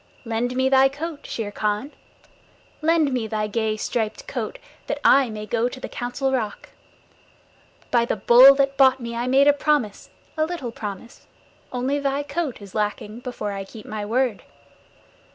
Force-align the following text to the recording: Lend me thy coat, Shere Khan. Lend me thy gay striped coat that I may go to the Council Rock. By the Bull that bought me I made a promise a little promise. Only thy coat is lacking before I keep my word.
Lend 0.25 0.55
me 0.55 0.67
thy 0.67 0.89
coat, 0.89 1.27
Shere 1.27 1.51
Khan. 1.51 1.91
Lend 2.81 3.13
me 3.13 3.27
thy 3.27 3.45
gay 3.45 3.77
striped 3.77 4.25
coat 4.27 4.57
that 4.87 4.99
I 5.05 5.29
may 5.29 5.45
go 5.45 5.69
to 5.69 5.79
the 5.79 5.87
Council 5.87 6.31
Rock. 6.31 6.69
By 7.91 8.05
the 8.05 8.15
Bull 8.15 8.55
that 8.55 8.77
bought 8.77 8.99
me 8.99 9.15
I 9.15 9.27
made 9.27 9.47
a 9.47 9.53
promise 9.53 10.09
a 10.35 10.43
little 10.47 10.71
promise. 10.71 11.27
Only 11.71 11.99
thy 11.99 12.23
coat 12.23 12.63
is 12.63 12.73
lacking 12.73 13.19
before 13.19 13.51
I 13.51 13.63
keep 13.63 13.85
my 13.85 14.03
word. 14.03 14.41